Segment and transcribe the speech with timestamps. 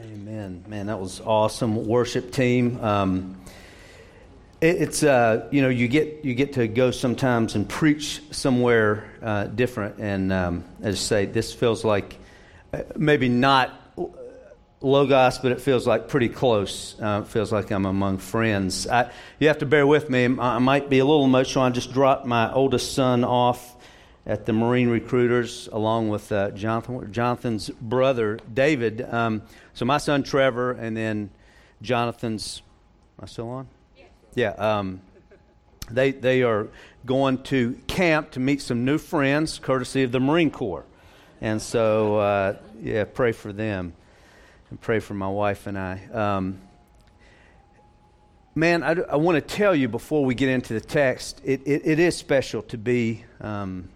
[0.00, 0.64] Amen.
[0.68, 1.84] Man, that was awesome.
[1.84, 2.78] Worship team.
[2.84, 3.40] Um,
[4.60, 9.10] it, it's uh, you know you get you get to go sometimes and preach somewhere
[9.20, 12.16] uh, different, and um, as I say, this feels like
[12.72, 13.72] uh, maybe not
[14.80, 16.94] logos, but it feels like pretty close.
[17.02, 18.86] Uh, it feels like I'm among friends.
[18.86, 19.10] I,
[19.40, 20.26] you have to bear with me.
[20.26, 21.64] I might be a little emotional.
[21.64, 23.74] I just dropped my oldest son off
[24.28, 29.00] at the Marine Recruiters along with uh, Jonathan, Jonathan's brother, David.
[29.10, 31.30] Um, so my son, Trevor, and then
[31.80, 32.62] Jonathan's.
[33.18, 33.66] Am I still on?
[34.34, 34.50] Yeah.
[34.50, 35.00] Um,
[35.90, 36.68] they, they are
[37.06, 40.84] going to camp to meet some new friends, courtesy of the Marine Corps.
[41.40, 43.94] And so, uh, yeah, pray for them
[44.68, 46.04] and pray for my wife and I.
[46.12, 46.60] Um,
[48.54, 51.82] man, I, I want to tell you before we get into the text, it, it,
[51.86, 53.88] it is special to be um,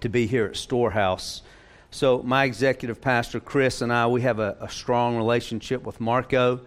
[0.00, 1.42] to be here at Storehouse.
[1.90, 6.60] So, my executive pastor, Chris, and I, we have a, a strong relationship with Marco.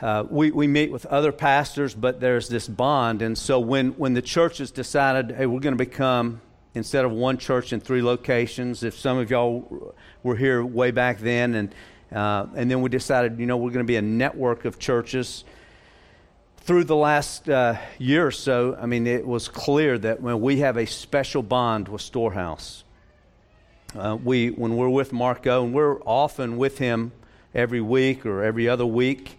[0.00, 3.22] Uh, we, we meet with other pastors, but there's this bond.
[3.22, 6.40] And so, when, when the church has decided, hey, we're going to become,
[6.74, 11.18] instead of one church in three locations, if some of y'all were here way back
[11.18, 11.74] then, and,
[12.12, 15.44] uh, and then we decided, you know, we're going to be a network of churches
[16.68, 20.58] through the last uh, year or so, I mean, it was clear that when we
[20.58, 22.84] have a special bond with Storehouse,
[23.96, 27.12] uh, we when we're with Marco, and we're often with him
[27.54, 29.38] every week or every other week,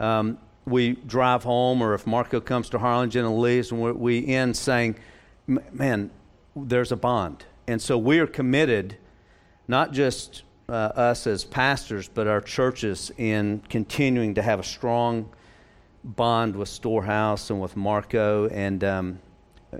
[0.00, 4.56] um, we drive home, or if Marco comes to Harlingen and leaves, and we end
[4.56, 4.96] saying,
[5.46, 6.10] "Man,
[6.56, 8.96] there's a bond," and so we are committed,
[9.68, 15.30] not just uh, us as pastors, but our churches in continuing to have a strong
[16.04, 19.18] bond with Storehouse and with Marco, and um,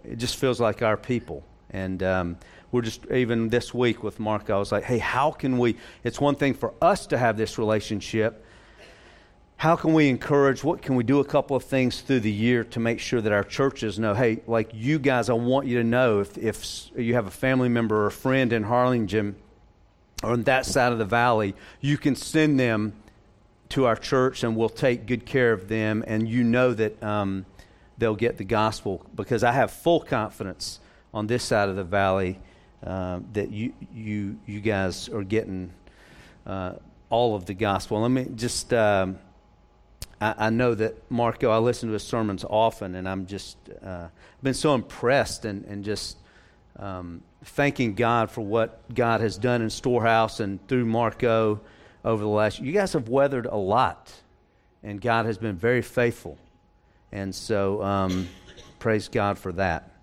[0.02, 1.44] it just feels like our people.
[1.70, 2.38] And um,
[2.72, 5.76] we're just, even this week with Marco, I was like, hey, how can we?
[6.02, 8.44] It's one thing for us to have this relationship.
[9.56, 10.64] How can we encourage?
[10.64, 11.20] What can we do?
[11.20, 14.40] A couple of things through the year to make sure that our churches know, hey,
[14.46, 17.96] like you guys, I want you to know if, if you have a family member
[17.96, 19.36] or a friend in Harlingen
[20.22, 22.94] or on that side of the valley, you can send them
[23.74, 26.04] to our church and we'll take good care of them.
[26.06, 27.44] And you know that um,
[27.98, 30.78] they'll get the gospel because I have full confidence
[31.12, 32.38] on this side of the valley
[32.84, 35.72] uh, that you, you, you guys are getting
[36.46, 36.74] uh,
[37.10, 38.00] all of the gospel.
[38.00, 39.18] Let me just, um,
[40.20, 44.06] I, I, know that Marco, I listen to his sermons often, and I'm just, uh,
[44.40, 46.18] been so impressed and, and just
[46.78, 51.60] um, thanking God for what God has done in Storehouse and through Marco
[52.04, 54.12] over the last you guys have weathered a lot
[54.82, 56.38] and god has been very faithful
[57.12, 58.28] and so um,
[58.78, 59.94] praise god for that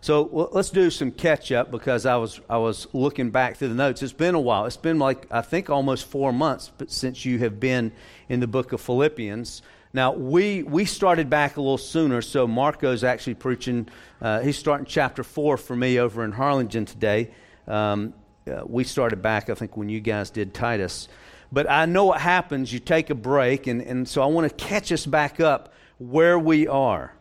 [0.00, 3.68] so well, let's do some catch up because I was I was looking back through
[3.68, 4.02] the notes.
[4.02, 4.66] It's been a while.
[4.66, 7.92] It's been like I think almost four months since you have been
[8.28, 9.62] in the book of Philippians.
[9.92, 13.88] Now we we started back a little sooner, so Marco's actually preaching.
[14.20, 17.30] Uh, he's starting chapter four for me over in Harlingen today.
[17.66, 18.14] Um,
[18.48, 21.08] uh, we started back, I think, when you guys did Titus.
[21.50, 22.72] But I know what happens.
[22.72, 26.38] You take a break, and, and so I want to catch us back up where
[26.38, 27.12] we are.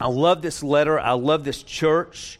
[0.00, 0.98] I love this letter.
[0.98, 2.38] I love this church.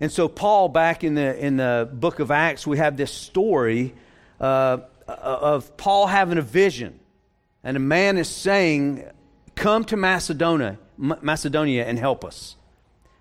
[0.00, 3.94] And so, Paul, back in the, in the book of Acts, we have this story
[4.40, 7.00] uh, of Paul having a vision.
[7.62, 9.04] And a man is saying,
[9.54, 12.56] Come to Macedonia, Macedonia and help us.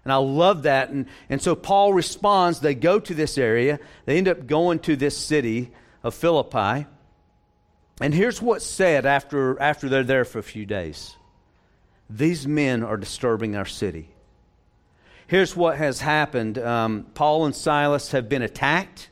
[0.10, 0.90] And I love that.
[0.90, 2.62] And, and so Paul responds.
[2.62, 3.80] They go to this area.
[4.06, 5.70] They end up going to this city
[6.02, 6.88] of Philippi.
[8.02, 11.16] And here's what's said after, after they're there for a few days
[12.10, 14.10] These men are disturbing our city.
[15.28, 19.12] Here's what has happened um, Paul and Silas have been attacked,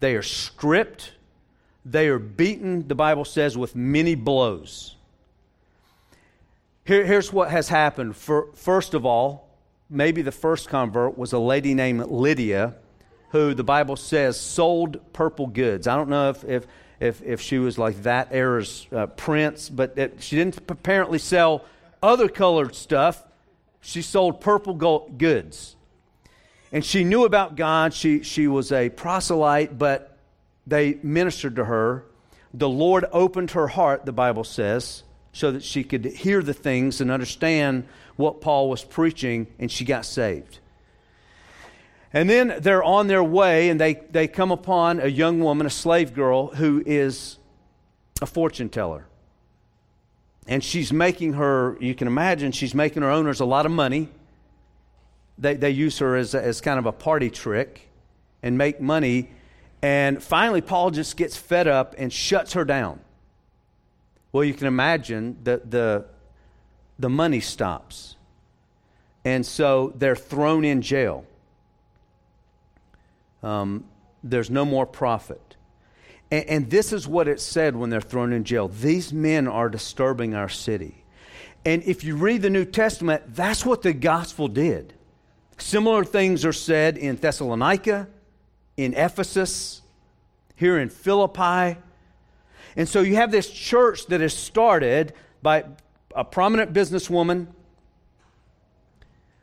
[0.00, 1.12] they are stripped,
[1.84, 4.96] they are beaten, the Bible says, with many blows.
[6.84, 8.16] Here, here's what has happened.
[8.16, 9.47] For, first of all,
[9.90, 12.74] maybe the first convert was a lady named Lydia,
[13.30, 15.86] who the Bible says sold purple goods.
[15.86, 16.66] I don't know if, if,
[17.00, 21.64] if, if she was like that era's uh, Prince, but it, she didn't apparently sell
[22.02, 23.24] other colored stuff.
[23.80, 25.76] She sold purple goods.
[26.72, 27.94] And she knew about God.
[27.94, 30.18] She, she was a proselyte, but
[30.66, 32.04] they ministered to her.
[32.52, 35.02] The Lord opened her heart, the Bible says,
[35.38, 37.86] so that she could hear the things and understand
[38.16, 40.58] what Paul was preaching, and she got saved.
[42.12, 45.70] And then they're on their way, and they, they come upon a young woman, a
[45.70, 47.38] slave girl, who is
[48.20, 49.06] a fortune teller.
[50.48, 54.08] And she's making her, you can imagine, she's making her owners a lot of money.
[55.38, 57.88] They, they use her as, as kind of a party trick
[58.42, 59.30] and make money.
[59.82, 62.98] And finally, Paul just gets fed up and shuts her down.
[64.38, 66.04] Well, you can imagine that the,
[66.96, 68.14] the money stops.
[69.24, 71.24] And so they're thrown in jail.
[73.42, 73.82] Um,
[74.22, 75.56] there's no more profit.
[76.30, 79.68] And, and this is what it said when they're thrown in jail these men are
[79.68, 81.02] disturbing our city.
[81.64, 84.94] And if you read the New Testament, that's what the gospel did.
[85.56, 88.06] Similar things are said in Thessalonica,
[88.76, 89.82] in Ephesus,
[90.54, 91.80] here in Philippi.
[92.78, 95.64] And so you have this church that is started by
[96.14, 97.48] a prominent businesswoman,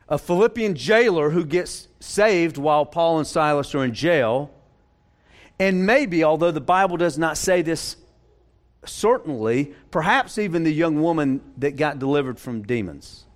[0.08, 4.50] a Philippian jailer who gets saved while Paul and Silas are in jail,
[5.58, 7.96] and maybe, although the Bible does not say this
[8.86, 13.26] certainly, perhaps even the young woman that got delivered from demons.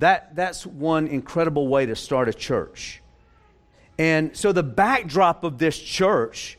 [0.00, 3.00] That, that's one incredible way to start a church.
[3.98, 6.58] And so the backdrop of this church,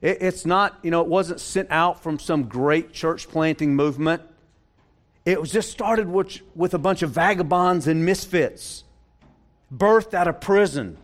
[0.00, 4.22] it, it's not, you know, it wasn't sent out from some great church planting movement.
[5.24, 8.84] It was just started with, with a bunch of vagabonds and misfits,
[9.74, 10.98] birthed out of prison.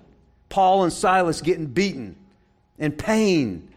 [0.49, 2.17] Paul and Silas getting beaten
[2.79, 3.69] and pain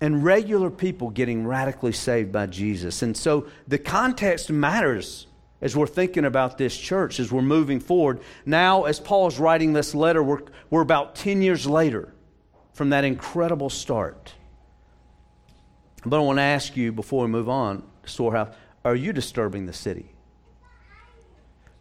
[0.00, 3.02] and regular people getting radically saved by Jesus.
[3.02, 5.26] And so the context matters
[5.60, 8.20] as we're thinking about this church, as we're moving forward.
[8.46, 10.40] Now, as Paul's writing this letter, we're,
[10.70, 12.12] we're about 10 years later
[12.80, 14.32] from that incredible start.
[16.06, 18.54] But I want to ask you before we move on, Storehouse,
[18.86, 20.08] are you disturbing the city?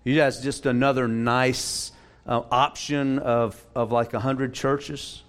[0.04, 1.94] You guys just another nice
[2.28, 5.24] uh, option of, of like 100 churches?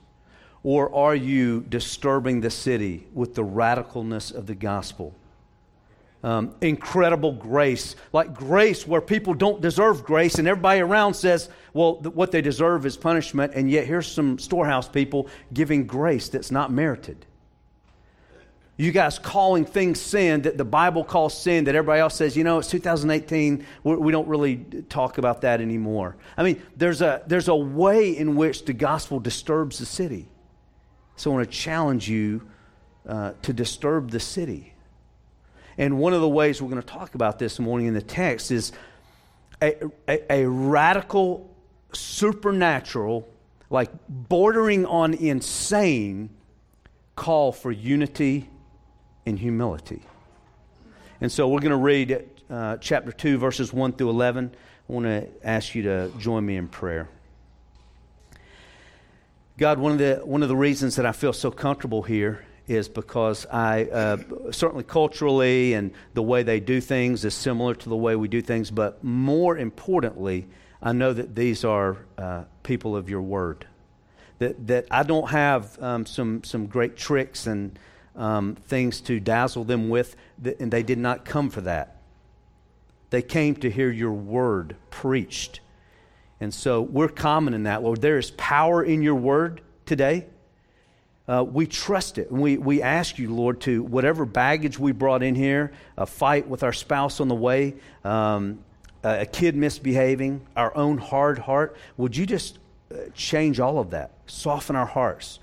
[0.65, 5.15] Or are you disturbing the city with the radicalness of the gospel?
[6.23, 11.97] Um, incredible grace, like grace where people don't deserve grace, and everybody around says, well,
[11.97, 16.51] th- what they deserve is punishment, and yet here's some storehouse people giving grace that's
[16.51, 17.25] not merited.
[18.81, 22.45] You guys calling things sin that the Bible calls sin, that everybody else says, you
[22.45, 24.57] know, it's 2018, we're, we do not really
[24.89, 26.17] talk about that anymore.
[26.35, 30.29] I mean, there's a, there's a way in which the gospel disturbs the city.
[31.17, 32.49] So I want to challenge you
[33.07, 34.73] uh, to disturb the city.
[35.81, 38.51] And one of the ways we're going to talk about this morning in the text
[38.51, 38.71] is
[39.63, 41.51] a, a, a radical,
[41.95, 43.27] supernatural,
[43.71, 46.29] like bordering on insane
[47.17, 48.51] call for unity
[49.25, 50.03] and humility.
[51.19, 54.51] And so we're going to read uh, chapter 2, verses 1 through 11.
[54.87, 57.09] I want to ask you to join me in prayer.
[59.57, 62.89] God, one of the one of the reasons that I feel so comfortable here is
[62.89, 64.17] because I uh,
[64.53, 68.41] certainly culturally and the way they do things is similar to the way we do
[68.41, 70.47] things, but more importantly,
[70.83, 73.67] I know that these are uh, people of your word.
[74.39, 77.79] That that I don't have um, some some great tricks and
[78.17, 81.97] um, things to dazzle them with, and they did not come for that.
[83.11, 85.61] They came to hear your word preached
[86.41, 88.01] and so we're common in that, Lord.
[88.01, 90.27] There is power in your word today.
[91.31, 92.33] Uh, we trust it.
[92.33, 96.65] We, we ask you, Lord, to whatever baggage we brought in here, a fight with
[96.65, 98.65] our spouse on the way, um,
[99.05, 102.59] a, a kid misbehaving, our own hard heart, would you just
[102.93, 104.11] uh, change all of that?
[104.27, 105.39] Soften our hearts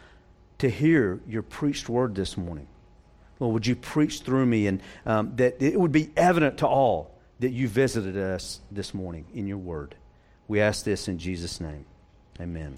[0.57, 2.67] to hear your preached word this morning.
[3.39, 7.17] Lord, would you preach through me and um, that it would be evident to all
[7.39, 9.95] that you visited us this morning in your word.
[10.49, 11.85] We ask this in Jesus' name.
[12.41, 12.77] Amen.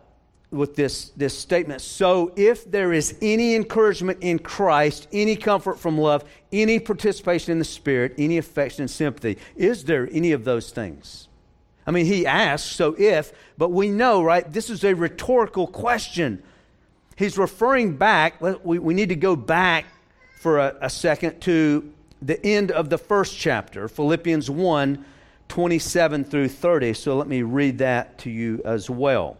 [0.51, 5.97] with this, this statement So if there is any encouragement in Christ, any comfort from
[5.97, 10.71] love, any participation in the Spirit, any affection and sympathy, is there any of those
[10.71, 11.29] things?
[11.87, 16.43] I mean, he asks, so if, but we know, right, this is a rhetorical question.
[17.15, 19.85] He's referring back, we, we need to go back
[20.39, 21.91] for a, a second to
[22.21, 25.05] the end of the first chapter, Philippians 1
[25.47, 26.93] 27 through 30.
[26.93, 29.37] So let me read that to you as well.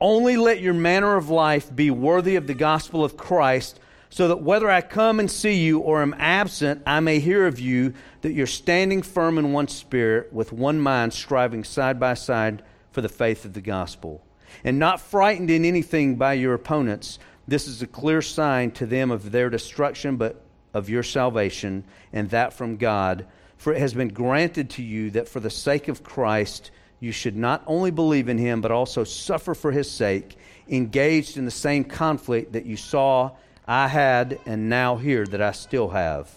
[0.00, 3.78] Only let your manner of life be worthy of the gospel of Christ,
[4.08, 7.60] so that whether I come and see you or am absent, I may hear of
[7.60, 12.62] you that you're standing firm in one spirit, with one mind, striving side by side
[12.90, 14.24] for the faith of the gospel,
[14.64, 17.18] and not frightened in anything by your opponents.
[17.46, 20.42] This is a clear sign to them of their destruction, but
[20.72, 23.26] of your salvation, and that from God.
[23.58, 27.34] For it has been granted to you that for the sake of Christ, you should
[27.34, 30.36] not only believe in him, but also suffer for his sake,
[30.68, 33.30] engaged in the same conflict that you saw
[33.66, 36.30] I had and now hear that I still have.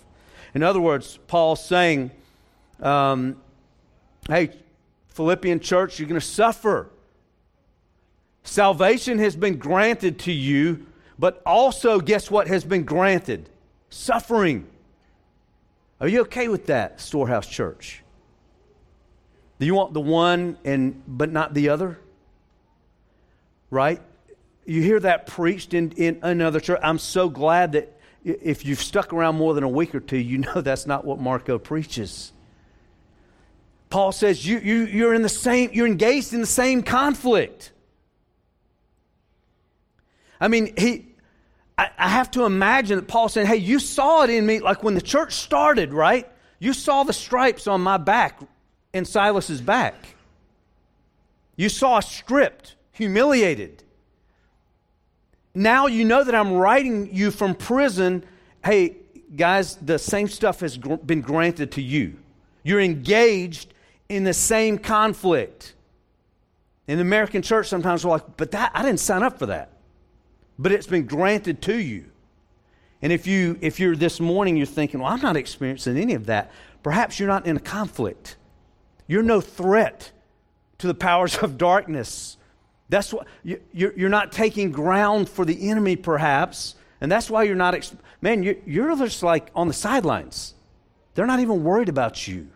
[0.54, 2.12] In other words, Paul's saying,
[2.80, 3.42] um,
[4.30, 4.52] hey,
[5.10, 6.90] Philippian church, you're going to suffer.
[8.44, 10.86] Salvation has been granted to you,
[11.18, 13.50] but also, guess what has been granted?
[13.90, 14.68] Suffering.
[16.00, 18.03] Are you okay with that, Storehouse Church?
[19.64, 21.98] Do you want the one and but not the other?
[23.70, 24.02] Right?
[24.66, 26.82] You hear that preached in, in another church.
[26.84, 30.40] I'm so glad that if you've stuck around more than a week or two, you
[30.40, 32.34] know that's not what Marco preaches.
[33.90, 37.72] Paul says you, you, you're in the same, you're engaged in the same conflict.
[40.42, 41.06] I mean, he,
[41.78, 44.84] I, I have to imagine that Paul said, Hey, you saw it in me, like
[44.84, 46.30] when the church started, right?
[46.60, 48.42] You saw the stripes on my back
[48.94, 49.96] in Silas's back.
[51.56, 53.84] You saw stripped, humiliated.
[55.54, 58.24] Now you know that I'm writing you from prison.
[58.64, 58.98] Hey,
[59.36, 62.18] guys, the same stuff has gr- been granted to you.
[62.64, 63.74] You're engaged
[64.10, 65.74] in the same conflict.
[66.88, 69.70] In the American church, sometimes we're like, but that, I didn't sign up for that.
[70.58, 72.06] But it's been granted to you.
[73.02, 76.28] And if, you, if you're this morning, you're thinking, well, I'm not experiencing any of
[76.28, 76.52] that,
[76.84, 78.38] perhaps you're not in a conflict.
[79.14, 80.12] You're no threat
[80.80, 82.36] to the powers of darkness.
[82.90, 87.94] That's what you're not taking ground for the enemy, perhaps, and that's why you're not.
[88.22, 90.56] Man, you're just like on the sidelines.
[91.14, 92.50] They're not even worried about you.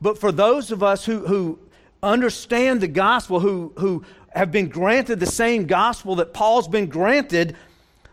[0.00, 1.58] But for those of us who, who
[2.02, 7.54] understand the gospel, who, who have been granted the same gospel that Paul's been granted,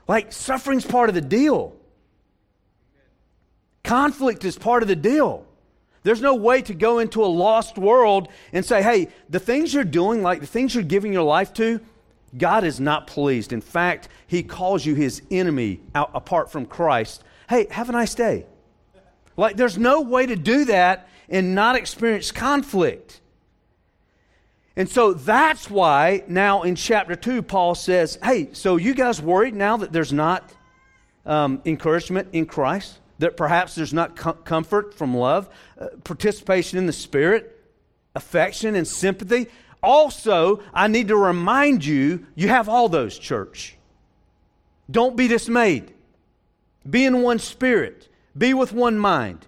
[0.06, 1.78] like suffering's part of the deal.
[3.86, 5.46] Conflict is part of the deal.
[6.04, 9.84] There's no way to go into a lost world and say, hey, the things you're
[9.84, 11.80] doing, like the things you're giving your life to,
[12.38, 13.54] God is not pleased.
[13.54, 17.24] In fact, He calls you His enemy out, apart from Christ.
[17.50, 18.46] Hey, have a nice day.
[19.38, 23.22] Like, there's no way to do that and not experience conflict.
[24.76, 29.54] And so that's why now in chapter 2, Paul says, Hey, so you guys worried
[29.54, 30.52] now that there's not
[31.26, 33.01] um, encouragement in Christ?
[33.22, 35.48] That perhaps there's not com- comfort from love,
[35.80, 37.60] uh, participation in the Spirit,
[38.16, 39.48] affection and sympathy.
[39.84, 43.78] Also, I need to remind you you have all those, church.
[44.90, 45.94] Don't be dismayed.
[46.90, 49.46] Be in one spirit, be with one mind,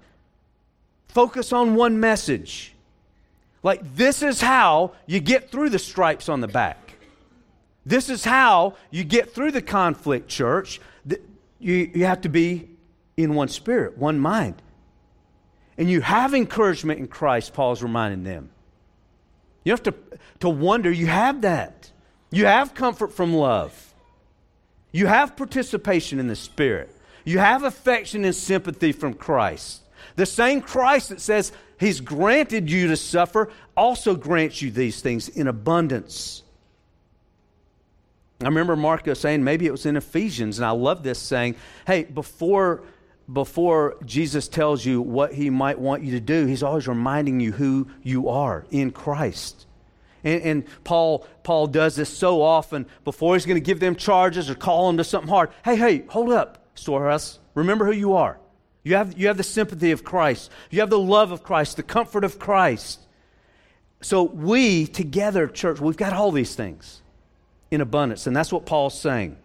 [1.08, 2.75] focus on one message.
[3.63, 6.94] Like, this is how you get through the stripes on the back.
[7.88, 10.80] This is how you get through the conflict, church.
[11.60, 12.70] You, you have to be
[13.17, 14.62] in one spirit, one mind.
[15.77, 18.50] And you have encouragement in Christ, Paul's reminding them.
[19.63, 19.93] You have to,
[20.41, 21.91] to wonder, you have that.
[22.32, 23.93] You have comfort from love.
[24.91, 26.96] You have participation in the Spirit.
[27.25, 29.82] You have affection and sympathy from Christ.
[30.15, 35.27] The same Christ that says He's granted you to suffer also grants you these things
[35.27, 36.43] in abundance.
[38.41, 41.55] I remember Marco saying, maybe it was in Ephesians, and I love this saying,
[41.86, 42.84] hey, before
[43.32, 47.51] before Jesus tells you what he might want you to do, he's always reminding you
[47.51, 49.65] who you are in Christ.
[50.24, 54.50] And, and, Paul, Paul does this so often before he's going to give them charges
[54.50, 55.50] or call them to something hard.
[55.63, 57.39] Hey, hey, hold up, storehouse.
[57.56, 58.39] Remember who you are.
[58.84, 61.84] You have, you have the sympathy of Christ, you have the love of Christ, the
[61.84, 63.00] comfort of Christ.
[64.01, 67.01] So we together, church, we've got all these things
[67.72, 68.27] in abundance.
[68.27, 69.38] And that's what Paul's saying.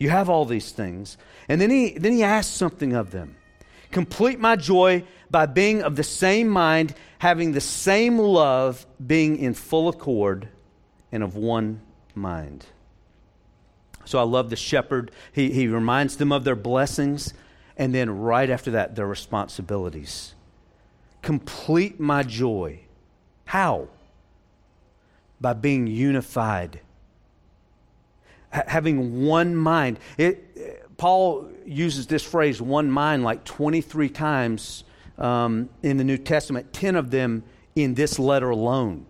[0.00, 1.16] You have all these things.
[1.48, 3.36] And then he, then he asks something of them
[3.92, 9.54] Complete my joy by being of the same mind, having the same love, being in
[9.54, 10.48] full accord
[11.12, 11.80] and of one
[12.14, 12.66] mind.
[14.04, 15.10] So I love the shepherd.
[15.32, 17.34] He, he reminds them of their blessings,
[17.76, 20.34] and then right after that, their responsibilities.
[21.20, 22.80] Complete my joy.
[23.44, 23.88] How?
[25.40, 26.80] By being unified,
[28.50, 29.98] having one mind.
[30.18, 34.84] It, Paul uses this phrase, one mind, like 23 times
[35.18, 37.42] um, in the New Testament, 10 of them
[37.74, 39.06] in this letter alone.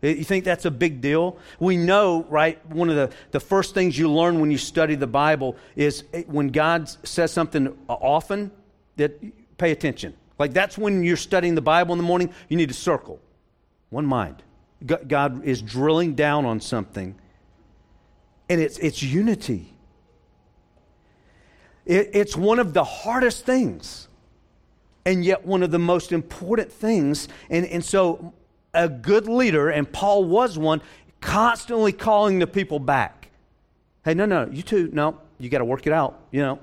[0.00, 1.38] You think that's a big deal?
[1.58, 2.64] We know, right?
[2.66, 6.48] One of the, the first things you learn when you study the Bible is when
[6.48, 8.52] God says something often,
[8.96, 9.20] that
[9.58, 10.14] pay attention.
[10.38, 13.20] Like that's when you're studying the Bible in the morning, you need to circle.
[13.90, 14.42] One mind.
[14.86, 17.16] God is drilling down on something,
[18.48, 19.74] and it's, it's unity.
[21.84, 24.08] It, it's one of the hardest things,
[25.04, 27.28] and yet one of the most important things.
[27.50, 28.34] And, and so
[28.74, 30.82] a good leader, and Paul was one,
[31.20, 33.30] constantly calling the people back.
[34.04, 36.20] Hey, no, no, you two, no, you got to work it out.
[36.30, 36.58] You know,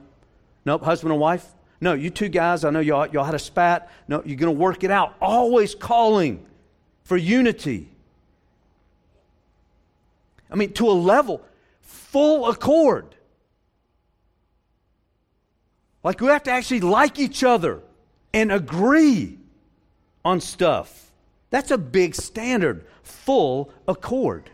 [0.63, 1.45] nope, husband and wife.
[1.81, 3.89] No, you two guys, I know y'all, y'all had a spat.
[4.07, 5.15] No, you're going to work it out.
[5.21, 6.45] Always calling
[7.03, 7.89] for unity.
[10.49, 11.41] I mean, to a level,
[11.85, 13.15] full accord.
[16.03, 17.81] Like we have to actually like each other
[18.33, 19.39] and agree
[20.23, 21.11] on stuff.
[21.49, 24.49] That's a big standard, full accord.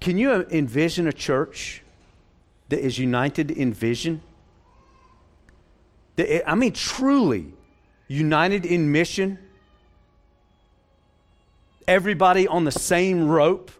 [0.00, 1.82] Can you envision a church
[2.68, 4.22] that is united in vision?
[6.18, 7.52] I mean, truly
[8.08, 9.38] united in mission?
[11.86, 13.70] Everybody on the same rope?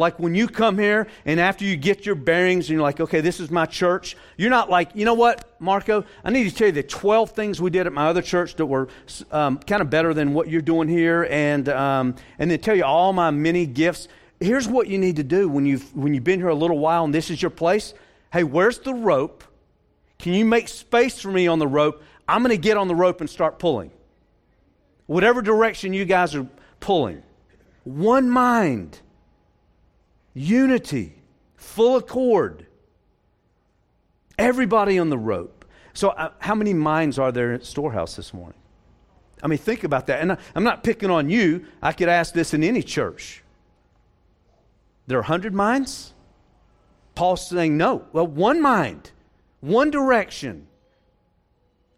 [0.00, 3.20] Like when you come here and after you get your bearings and you're like, okay,
[3.20, 6.06] this is my church, you're not like, you know what, Marco?
[6.24, 8.64] I need to tell you the 12 things we did at my other church that
[8.64, 8.88] were
[9.30, 12.82] um, kind of better than what you're doing here, and, um, and then tell you
[12.82, 14.08] all my many gifts.
[14.40, 17.04] Here's what you need to do when you've, when you've been here a little while
[17.04, 17.92] and this is your place.
[18.32, 19.44] Hey, where's the rope?
[20.18, 22.02] Can you make space for me on the rope?
[22.26, 23.90] I'm going to get on the rope and start pulling.
[25.04, 26.48] Whatever direction you guys are
[26.80, 27.22] pulling.
[27.84, 28.98] One mind
[30.40, 31.14] unity,
[31.56, 32.66] full accord.
[34.38, 35.64] Everybody on the rope.
[35.92, 38.58] So, uh, how many minds are there at Storehouse this morning?
[39.42, 40.20] I mean, think about that.
[40.20, 41.66] And I, I'm not picking on you.
[41.82, 43.42] I could ask this in any church.
[45.06, 46.14] There are 100 minds?
[47.14, 48.06] Paul's saying no.
[48.12, 49.10] Well, one mind,
[49.60, 50.68] one direction,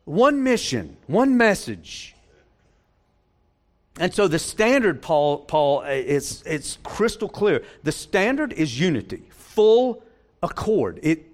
[0.05, 2.17] one mission, one message.
[3.99, 7.63] And so the standard, Paul, Paul, uh, it's, it's crystal clear.
[7.83, 10.03] The standard is unity, full
[10.43, 10.99] accord.
[11.03, 11.27] It,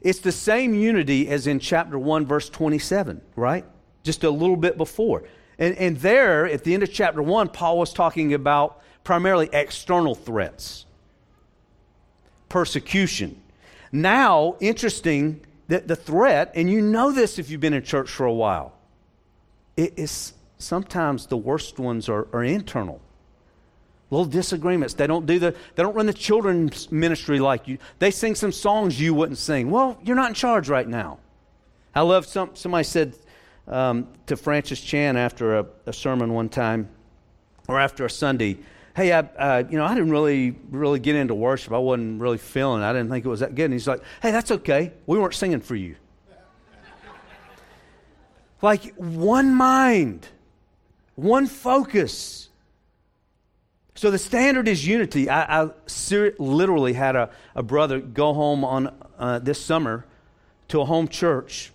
[0.00, 3.64] it's the same unity as in chapter 1, verse 27, right?
[4.04, 5.24] Just a little bit before.
[5.58, 10.14] And, and there, at the end of chapter 1, Paul was talking about primarily external
[10.14, 10.86] threats,
[12.48, 13.40] persecution.
[13.90, 18.26] Now, interesting that the threat, and you know this if you've been in church for
[18.26, 18.74] a while,
[19.76, 23.00] it is sometimes the worst ones are, are internal.
[24.12, 24.92] Little disagreements.
[24.92, 27.78] They don't do the they don't run the children's ministry like you.
[27.98, 29.70] They sing some songs you wouldn't sing.
[29.70, 31.18] Well you're not in charge right now.
[31.94, 33.14] I love some somebody said
[33.66, 36.90] um, to Francis Chan after a, a, sermon one time
[37.68, 38.58] or after a sunday
[38.94, 41.72] hey I, uh, you know i didn't really really get into worship.
[41.72, 42.84] I wasn't really feeling it.
[42.84, 43.64] i didn't think it was that good.
[43.64, 44.92] And he's like hey that's okay.
[45.06, 45.96] We weren't singing for you.
[48.60, 50.28] Like one mind
[51.22, 52.48] one focus.
[53.94, 55.28] So the standard is unity.
[55.28, 60.04] I, I ser- literally had a, a brother go home on uh, this summer
[60.68, 61.72] to a home church.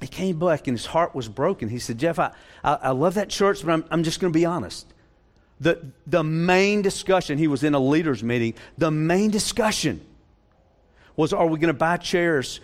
[0.00, 1.68] He came back and his heart was broken.
[1.68, 4.38] He said, Jeff, I, I, I love that church, but I'm, I'm just going to
[4.38, 4.86] be honest.
[5.60, 10.00] The, the main discussion, he was in a leaders meeting, the main discussion
[11.16, 12.60] was are we going to buy chairs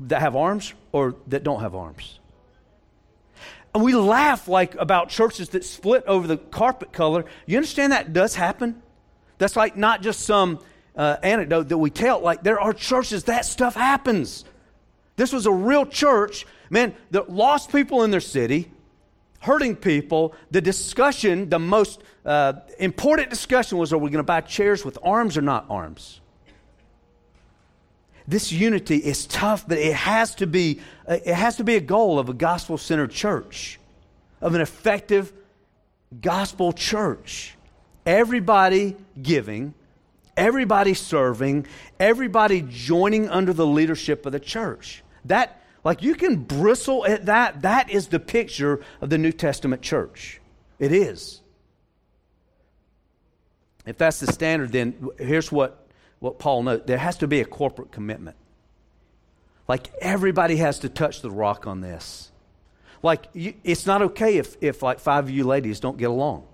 [0.00, 2.19] that have arms or that don't have arms?
[3.74, 7.24] And we laugh like about churches that split over the carpet color.
[7.46, 8.82] You understand that does happen?
[9.38, 10.60] That's like not just some
[10.96, 12.20] uh, anecdote that we tell.
[12.20, 14.44] Like there are churches that stuff happens.
[15.16, 16.94] This was a real church, man.
[17.10, 18.70] that lost people in their city,
[19.40, 20.34] hurting people.
[20.50, 24.98] The discussion, the most uh, important discussion was: Are we going to buy chairs with
[25.02, 26.20] arms or not arms?
[28.28, 31.80] This unity is tough, but it has to be, uh, it has to be a
[31.80, 33.80] goal of a gospel centered church,
[34.40, 35.32] of an effective
[36.20, 37.56] gospel church.
[38.06, 39.74] Everybody giving,
[40.36, 41.66] everybody serving,
[41.98, 45.02] everybody joining under the leadership of the church.
[45.24, 47.62] That Like you can bristle at that.
[47.62, 50.40] That is the picture of the New Testament church.
[50.78, 51.40] It is.
[53.86, 55.86] If that's the standard, then here's what,
[56.20, 58.36] what Paul notes there has to be a corporate commitment.
[59.66, 62.30] Like everybody has to touch the rock on this.
[63.02, 66.46] Like you, it's not okay if, if like five of you ladies don't get along.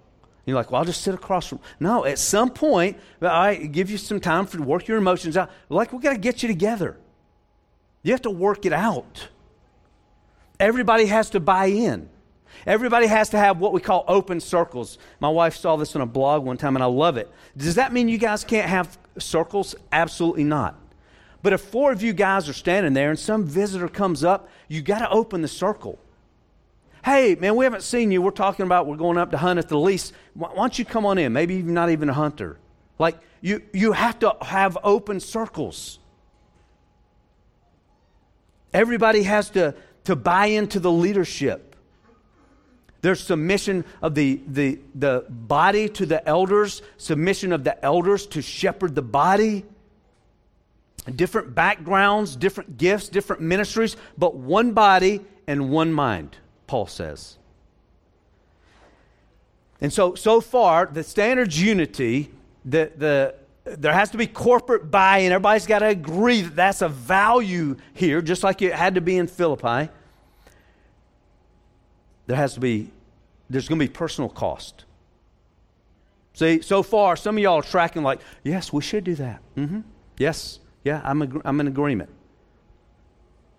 [0.44, 1.58] You're like, well, I'll just sit across from.
[1.80, 5.50] No, at some point, I give you some time to work your emotions out.
[5.68, 6.96] Like we got to get you together.
[8.04, 9.28] You have to work it out.
[10.60, 12.08] Everybody has to buy in.
[12.64, 14.98] Everybody has to have what we call open circles.
[15.20, 17.30] My wife saw this on a blog one time, and I love it.
[17.56, 19.74] Does that mean you guys can't have circles?
[19.92, 20.78] Absolutely not.
[21.42, 24.82] But if four of you guys are standing there and some visitor comes up, you
[24.82, 25.98] got to open the circle.
[27.04, 28.20] Hey, man, we haven't seen you.
[28.20, 30.12] We're talking about we're going up to hunt at the lease.
[30.34, 31.32] Why don't you come on in?
[31.32, 32.58] Maybe you're not even a hunter.
[32.98, 36.00] Like, you, you have to have open circles.
[38.72, 39.74] Everybody has to,
[40.04, 41.65] to buy into the leadership.
[43.06, 48.42] There's submission of the, the, the body to the elders, submission of the elders to
[48.42, 49.64] shepherd the body.
[51.14, 57.38] Different backgrounds, different gifts, different ministries, but one body and one mind, Paul says.
[59.80, 62.32] And so, so far, the standard's unity,
[62.64, 63.34] the, the,
[63.66, 65.30] there has to be corporate buy in.
[65.30, 69.16] Everybody's got to agree that that's a value here, just like it had to be
[69.16, 69.92] in Philippi.
[72.26, 72.90] There has to be
[73.48, 74.84] there's going to be personal cost.
[76.34, 79.40] See, so far, some of y'all are tracking like, yes, we should do that.
[79.56, 79.80] Mm-hmm.
[80.18, 82.10] Yes, yeah, I'm, ag- I'm in agreement.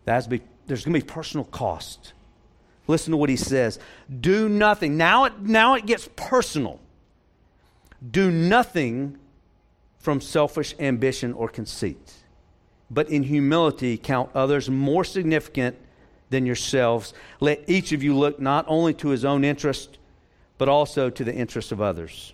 [0.06, 2.14] Be, there's going to be personal cost.
[2.88, 3.80] Listen to what he says.
[4.20, 4.96] Do nothing.
[4.96, 6.80] Now it, now it gets personal.
[8.12, 9.18] Do nothing
[9.98, 12.14] from selfish ambition or conceit,
[12.90, 15.76] but in humility count others more significant
[16.30, 17.14] than yourselves.
[17.40, 19.98] Let each of you look not only to his own interest,
[20.58, 22.34] but also to the interest of others.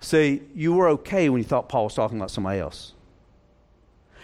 [0.00, 2.94] See, you were okay when you thought Paul was talking about somebody else.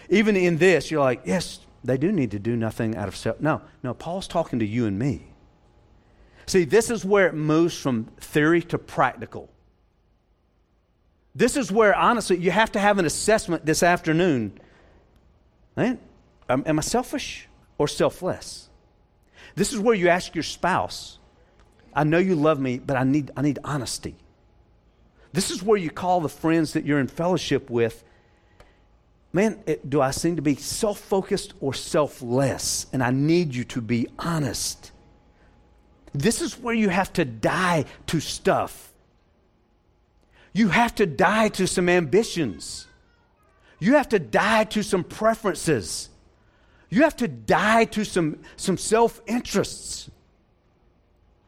[0.09, 3.41] Even in this, you're like, yes, they do need to do nothing out of self.
[3.41, 5.27] No, no, Paul's talking to you and me.
[6.47, 9.51] See, this is where it moves from theory to practical.
[11.35, 14.59] This is where, honestly, you have to have an assessment this afternoon.
[15.77, 15.99] Man,
[16.49, 17.46] am I selfish?
[17.79, 18.69] Or selfless.
[19.55, 21.19] This is where you ask your spouse,
[21.95, 24.17] I know you love me, but I need, I need honesty.
[25.33, 28.05] This is where you call the friends that you're in fellowship with.
[29.33, 32.87] Man, it, do I seem to be self focused or selfless?
[32.93, 34.93] And I need you to be honest.
[36.13, 38.93] This is where you have to die to stuff.
[40.53, 42.87] You have to die to some ambitions.
[43.79, 46.09] You have to die to some preferences.
[46.89, 50.11] You have to die to some, some self interests.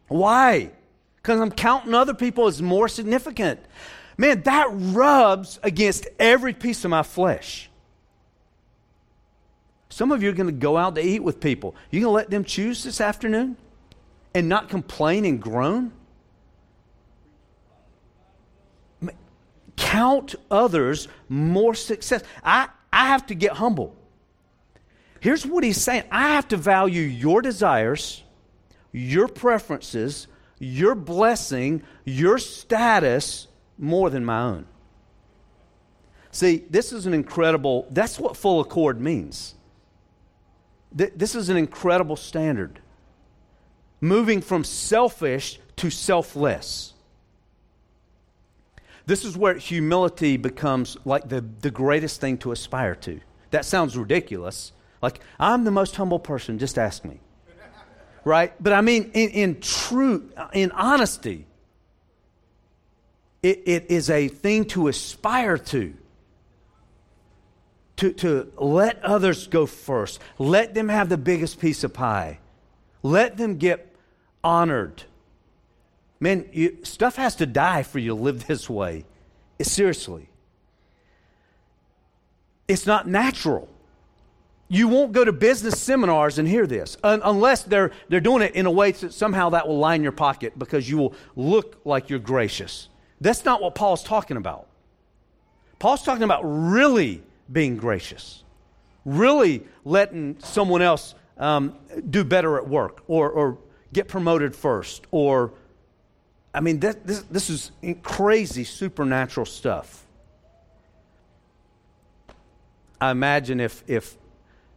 [0.09, 0.71] Why?
[1.17, 3.61] Because I'm counting other people as more significant.
[4.17, 7.71] Man, that rubs against every piece of my flesh.
[9.91, 11.75] Some of you are going to go out to eat with people.
[11.91, 13.57] You going to let them choose this afternoon
[14.35, 15.93] and not complain and groan?
[19.77, 22.23] Count others more success.
[22.43, 23.95] I, I have to get humble.
[25.29, 28.23] Here's what he's saying I have to value your desires,
[28.93, 30.27] your preferences,
[30.59, 34.67] your blessing, your status more than my own.
[36.31, 39.55] See, this is an incredible, that's what full accord means.
[40.93, 42.81] This is an incredible standard.
[44.01, 46.95] Moving from selfish to selfless.
[49.05, 53.21] This is where humility becomes like the, the greatest thing to aspire to.
[53.51, 57.21] That sounds ridiculous, like, I'm the most humble person, just ask me.
[58.25, 58.53] Right?
[58.63, 61.47] But I mean, in, in truth, in honesty,
[63.43, 65.95] it, it is a thing to aspire to.
[67.97, 70.21] To, to let others go first.
[70.39, 72.39] Let them have the biggest piece of pie.
[73.03, 73.93] Let them get
[74.45, 75.05] honored.
[76.21, 79.05] Man, you, stuff has to die for you to live this way.
[79.61, 80.29] seriously.
[82.69, 83.69] It's not natural.
[84.69, 88.55] You won't go to business seminars and hear this un- unless they're, they're doing it
[88.55, 92.11] in a way that somehow that will line your pocket because you will look like
[92.11, 92.89] you're gracious.
[93.21, 94.67] That's not what Paul's talking about.
[95.79, 98.45] Paul's talking about really being gracious,
[99.05, 101.75] really letting someone else um,
[102.11, 103.59] do better at work or, or
[103.93, 105.07] get promoted first.
[105.11, 105.53] Or,
[106.53, 110.05] I mean, that, this, this is crazy supernatural stuff.
[113.01, 114.17] I imagine if, if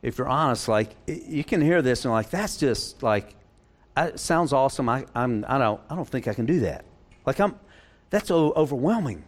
[0.02, 3.36] if you're honest, like you can hear this and like that's just like
[3.98, 4.90] it sounds awesome.
[4.90, 6.86] I I'm I don't I don't think I can do that.
[7.26, 7.56] Like I'm
[8.10, 9.24] that's overwhelming.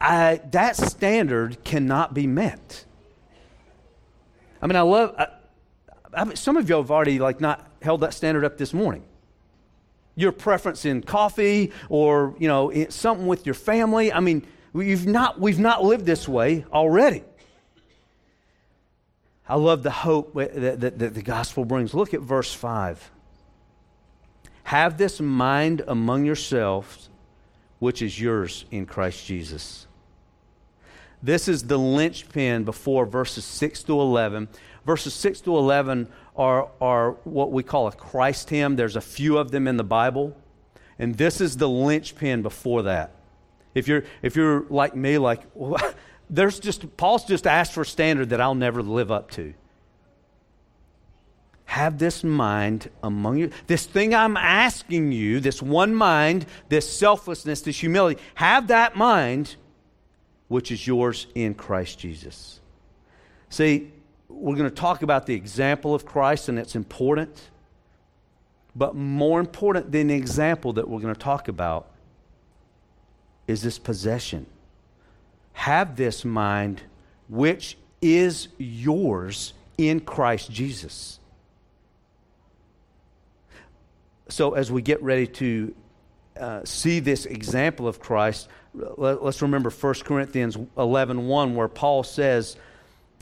[0.00, 2.84] I, that standard cannot be met.
[4.60, 5.14] I mean, I love.
[5.16, 5.28] I,
[6.12, 9.04] I some of you have already like not held that standard up this morning.
[10.16, 14.12] Your preference in coffee, or you know, something with your family.
[14.12, 17.24] I mean, we've not we've not lived this way already.
[19.48, 21.92] I love the hope that, that, that the gospel brings.
[21.92, 23.10] Look at verse five.
[24.64, 27.10] Have this mind among yourselves,
[27.78, 29.86] which is yours in Christ Jesus.
[31.22, 34.48] This is the linchpin before verses 6 to 11.
[34.84, 38.76] Verses 6 to 11 are, are what we call a Christ hymn.
[38.76, 40.36] There's a few of them in the Bible.
[40.98, 43.16] And this is the linchpin before that.
[43.74, 45.94] If you're, if you're like me, like, well,
[46.30, 49.54] there's just, Paul's just asked for a standard that I'll never live up to.
[51.66, 53.50] Have this mind among you.
[53.66, 59.56] This thing I'm asking you, this one mind, this selflessness, this humility, have that mind
[60.48, 62.60] which is yours in Christ Jesus.
[63.48, 63.90] See,
[64.28, 67.50] we're going to talk about the example of Christ, and it's important.
[68.76, 71.90] But more important than the example that we're going to talk about
[73.46, 74.46] is this possession.
[75.54, 76.82] Have this mind
[77.28, 81.18] which is yours in Christ Jesus.
[84.28, 85.74] So, as we get ready to
[86.38, 92.02] uh, see this example of Christ, let, us remember 1 Corinthians 11 1, where Paul
[92.02, 92.56] says,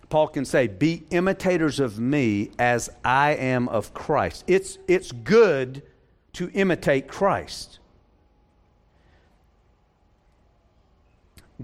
[0.09, 4.45] Paul can say, Be imitators of me as I am of Christ.
[4.47, 5.83] It's, it's good
[6.35, 7.81] to imitate Christ.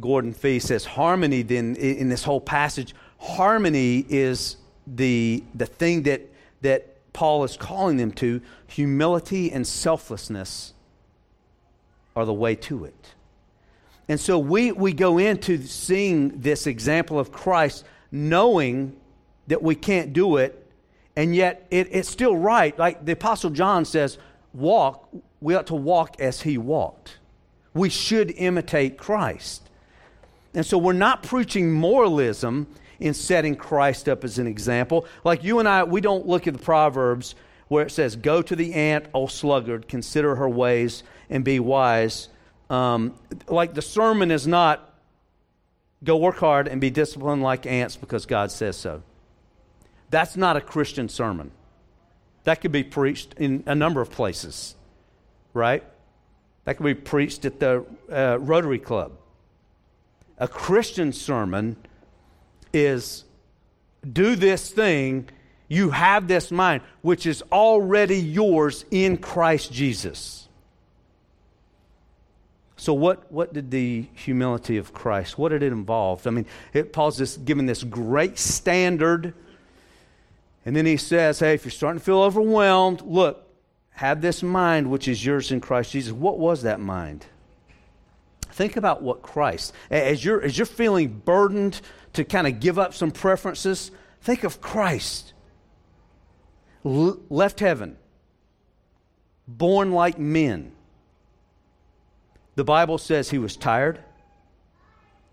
[0.00, 4.56] Gordon Fee says, Harmony, then, in this whole passage, harmony is
[4.87, 6.22] the, the thing that,
[6.62, 10.72] that Paul is calling them to, humility and selflessness
[12.14, 13.14] are the way to it.
[14.08, 18.96] And so we, we go into seeing this example of Christ knowing
[19.48, 20.66] that we can't do it,
[21.16, 22.78] and yet it, it's still right.
[22.78, 24.18] Like the Apostle John says,
[24.54, 25.08] walk,
[25.40, 27.18] we ought to walk as he walked.
[27.74, 29.67] We should imitate Christ.
[30.59, 32.66] And so we're not preaching moralism
[32.99, 35.07] in setting Christ up as an example.
[35.23, 37.37] Like you and I, we don't look at the Proverbs
[37.68, 42.29] where it says, Go to the ant, O sluggard, consider her ways and be wise.
[42.71, 43.14] Um,
[43.47, 44.92] like the sermon is not,
[46.03, 49.05] Go work hard and be disciplined like ants because God says so.
[50.11, 51.53] That's not a Christian sermon.
[52.42, 54.75] That could be preached in a number of places,
[55.55, 55.85] right?
[56.64, 59.12] That could be preached at the uh, Rotary Club.
[60.38, 61.77] A Christian sermon
[62.72, 63.24] is
[64.11, 65.29] do this thing,
[65.68, 70.48] you have this mind, which is already yours in Christ Jesus.
[72.77, 76.27] So, what, what did the humility of Christ, what did it involve?
[76.27, 79.35] I mean, it, Paul's just given this great standard.
[80.64, 83.44] And then he says, hey, if you're starting to feel overwhelmed, look,
[83.90, 86.12] have this mind which is yours in Christ Jesus.
[86.12, 87.27] What was that mind?
[88.50, 91.80] Think about what Christ, as you're, as you're feeling burdened
[92.14, 93.90] to kind of give up some preferences,
[94.22, 95.32] think of Christ.
[96.84, 97.96] L- left heaven,
[99.46, 100.72] born like men.
[102.54, 104.02] The Bible says he was tired.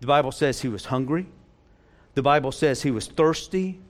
[0.00, 1.26] The Bible says he was hungry.
[2.14, 3.80] The Bible says he was thirsty.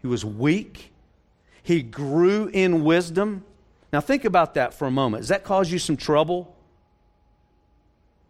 [0.00, 0.92] He was weak.
[1.62, 3.44] He grew in wisdom.
[3.92, 5.22] Now, think about that for a moment.
[5.22, 6.55] Does that cause you some trouble?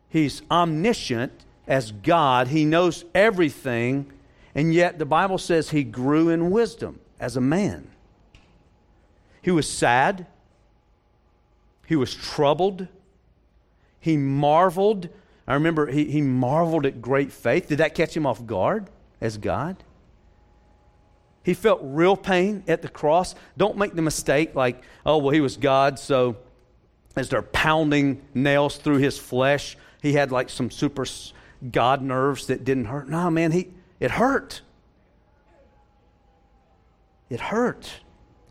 [0.09, 1.33] He's omniscient
[1.66, 4.12] as God, He knows everything,
[4.55, 7.90] and yet the Bible says He grew in wisdom as a man.
[9.42, 10.27] He was sad,
[11.87, 12.88] He was troubled,
[14.01, 15.09] He marveled.
[15.49, 17.69] I remember he, he marveled at great faith.
[17.69, 18.90] Did that catch him off guard
[19.21, 19.77] as God?
[21.45, 23.37] He felt real pain at the cross.
[23.57, 26.37] Don't make the mistake like, oh, well, he was God, so
[27.14, 31.05] as they're pounding nails through his flesh, he had like some super
[31.73, 33.09] God nerves that didn't hurt.
[33.09, 34.61] No, man, he, it hurt.
[37.29, 37.90] It hurt.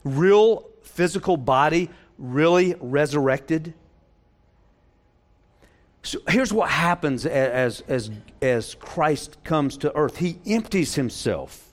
[0.03, 3.73] Real physical body, really resurrected.
[6.03, 11.71] So here's what happens as, as, as Christ comes to earth he empties himself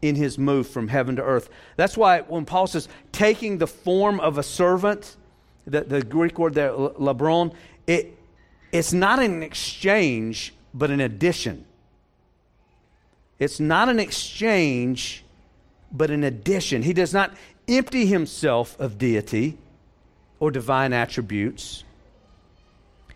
[0.00, 1.50] in his move from heaven to earth.
[1.76, 5.16] That's why when Paul says taking the form of a servant,
[5.66, 7.52] the, the Greek word there, labon,
[7.86, 8.16] it,
[8.72, 11.64] it's not an exchange, but an addition.
[13.38, 15.24] It's not an exchange,
[15.92, 16.82] but an addition.
[16.82, 17.32] He does not
[17.68, 19.58] empty himself of deity
[20.40, 21.84] or divine attributes.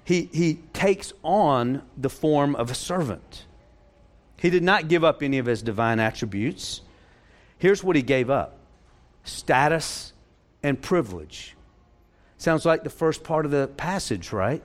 [0.05, 3.45] He, he takes on the form of a servant.
[4.37, 6.81] He did not give up any of his divine attributes.
[7.59, 8.57] Here's what he gave up
[9.25, 10.13] status
[10.63, 11.57] and privilege.
[12.39, 14.63] Sounds like the first part of the passage, right?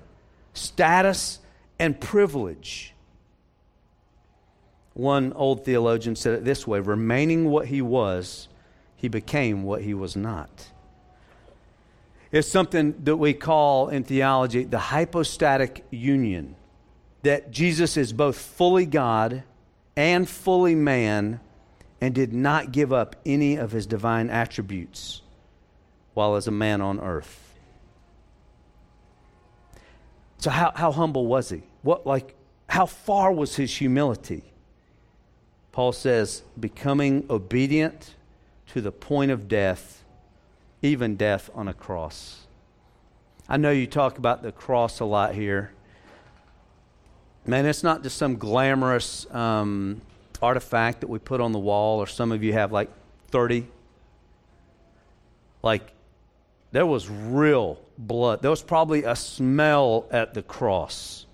[0.55, 1.39] Status
[1.77, 2.93] and privilege.
[4.93, 8.47] One old theologian said it this way remaining what he was,
[8.95, 10.69] he became what he was not.
[12.31, 16.55] It's something that we call in theology the hypostatic union
[17.23, 19.43] that Jesus is both fully God
[19.95, 21.39] and fully man
[22.01, 25.21] and did not give up any of his divine attributes
[26.13, 27.44] while as a man on earth.
[30.45, 31.63] So how, how humble was he?
[31.81, 32.35] What like
[32.69, 34.43] how far was his humility?
[35.71, 38.13] Paul says, becoming obedient
[38.67, 40.03] to the point of death,
[40.83, 42.45] even death on a cross.
[43.49, 45.71] I know you talk about the cross a lot here.
[47.47, 49.99] Man, it's not just some glamorous um,
[50.43, 52.91] artifact that we put on the wall, or some of you have like
[53.31, 53.65] 30.
[55.63, 55.91] Like,
[56.75, 58.41] there was real blood.
[58.41, 61.25] There was probably a smell at the cross.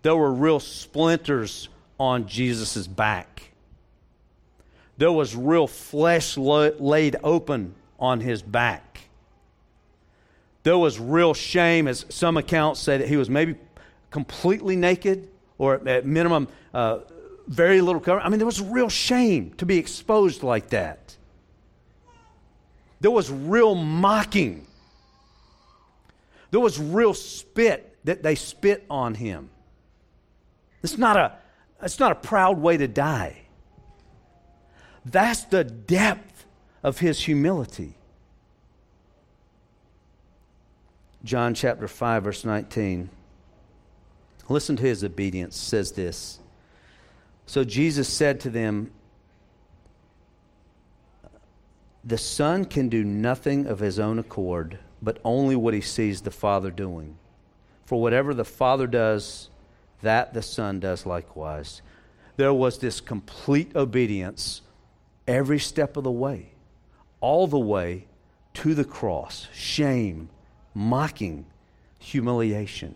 [0.00, 1.68] There were real splinters
[2.00, 3.50] on Jesus' back.
[4.96, 9.00] There was real flesh laid open on his back.
[10.62, 13.56] There was real shame, as some accounts say that he was maybe
[14.10, 17.00] completely naked or at minimum uh,
[17.48, 18.20] very little cover.
[18.20, 21.18] I mean, there was real shame to be exposed like that.
[23.00, 24.66] There was real mocking.
[26.50, 29.50] There was real spit that they spit on him.
[30.82, 31.32] It's not a,
[31.82, 33.42] it's not a proud way to die.
[35.04, 36.46] That's the depth
[36.82, 37.94] of his humility.
[41.24, 43.10] John chapter 5, verse 19.
[44.48, 46.38] Listen to his obedience, says this.
[47.46, 48.92] So Jesus said to them,
[52.06, 56.30] The Son can do nothing of his own accord, but only what he sees the
[56.30, 57.18] Father doing.
[57.84, 59.50] For whatever the Father does,
[60.02, 61.82] that the Son does likewise.
[62.36, 64.62] There was this complete obedience
[65.26, 66.52] every step of the way,
[67.20, 68.06] all the way
[68.54, 70.28] to the cross, shame,
[70.74, 71.44] mocking,
[71.98, 72.94] humiliation.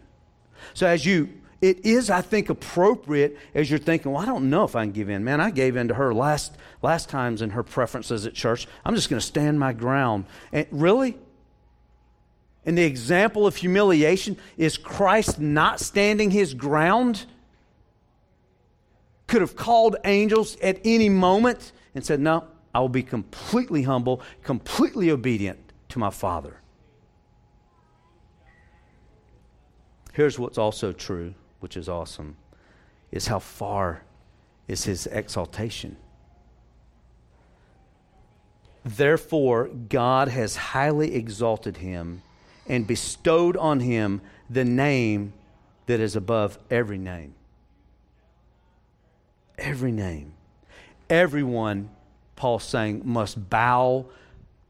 [0.73, 4.64] So as you it is, I think, appropriate as you're thinking, well, I don't know
[4.64, 5.25] if I can give in.
[5.25, 8.66] Man, I gave in to her last, last times in her preferences at church.
[8.85, 10.25] I'm just going to stand my ground.
[10.53, 11.18] And really?
[12.64, 17.27] And the example of humiliation is Christ not standing his ground?
[19.27, 24.23] Could have called angels at any moment and said, No, I will be completely humble,
[24.42, 25.59] completely obedient
[25.90, 26.57] to my Father.
[30.14, 32.37] Here's what's also true which is awesome,
[33.12, 34.03] is how far
[34.66, 35.96] is his exaltation.
[38.85, 42.23] Therefore, God has highly exalted him
[42.66, 45.33] and bestowed on him the name
[45.87, 47.35] that is above every name.
[49.59, 50.33] Every name.
[51.11, 51.90] Everyone,
[52.37, 54.07] Paul's saying, must bow.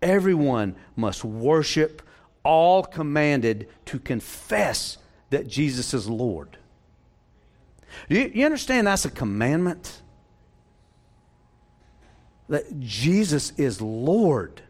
[0.02, 2.02] Everyone must worship.
[2.42, 4.96] All commanded to confess
[5.28, 6.56] that Jesus is Lord.
[8.08, 10.02] You, you understand that's a commandment?
[12.48, 14.62] That Jesus is Lord.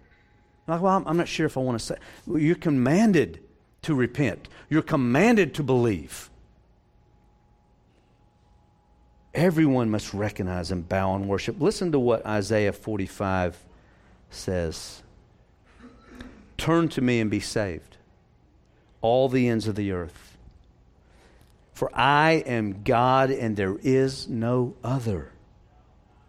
[0.66, 1.96] Like, well, I'm, not sure if I want to say.
[2.26, 3.40] Well, you're commanded
[3.83, 4.48] to repent.
[4.68, 6.30] You're commanded to believe.
[9.35, 11.61] Everyone must recognize and bow and worship.
[11.61, 13.64] Listen to what Isaiah 45
[14.30, 15.02] says
[16.56, 17.96] Turn to me and be saved,
[19.00, 20.29] all the ends of the earth.
[21.80, 25.32] For I am God and there is no other.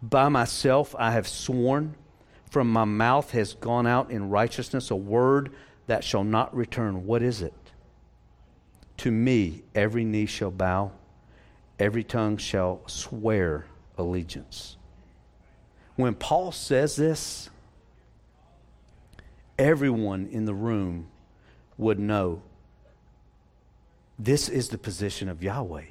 [0.00, 1.94] By myself I have sworn,
[2.50, 5.52] from my mouth has gone out in righteousness a word
[5.88, 7.04] that shall not return.
[7.04, 7.52] What is it?
[8.96, 10.92] To me every knee shall bow,
[11.78, 13.66] every tongue shall swear
[13.98, 14.78] allegiance.
[15.96, 17.50] When Paul says this,
[19.58, 21.08] everyone in the room
[21.76, 22.40] would know
[24.18, 25.84] this is the position of Yahweh.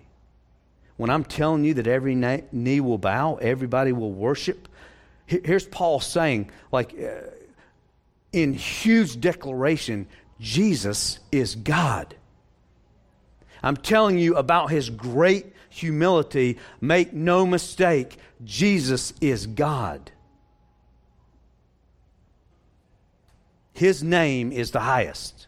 [0.98, 4.68] When I'm telling you that every knee will bow, everybody will worship,
[5.26, 7.30] here's Paul saying, like uh,
[8.32, 10.08] in huge declaration,
[10.40, 12.16] Jesus is God.
[13.64, 20.12] I'm telling you about his great humility, make no mistake, Jesus is God.
[23.74, 25.48] His name is the highest.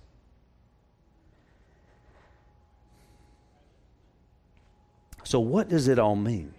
[5.23, 6.53] So, what does it all mean?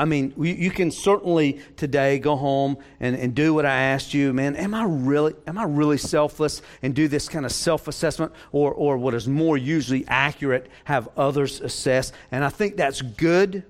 [0.00, 4.32] I mean, you can certainly today go home and, and do what I asked you,
[4.32, 4.56] man.
[4.56, 8.96] Am I really am I really selfless and do this kind of self-assessment, or or
[8.96, 12.12] what is more usually accurate, have others assess?
[12.32, 13.62] And I think that's good.